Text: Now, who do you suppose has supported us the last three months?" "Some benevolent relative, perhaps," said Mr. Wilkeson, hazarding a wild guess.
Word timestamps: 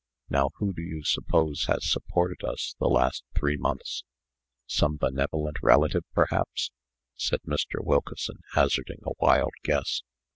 Now, 0.31 0.49
who 0.55 0.73
do 0.73 0.81
you 0.81 1.03
suppose 1.03 1.65
has 1.67 1.85
supported 1.87 2.43
us 2.43 2.75
the 2.79 2.87
last 2.89 3.23
three 3.37 3.55
months?" 3.55 4.03
"Some 4.65 4.97
benevolent 4.97 5.57
relative, 5.61 6.05
perhaps," 6.15 6.71
said 7.15 7.41
Mr. 7.45 7.83
Wilkeson, 7.85 8.39
hazarding 8.53 9.01
a 9.05 9.11
wild 9.19 9.53
guess. 9.63 10.01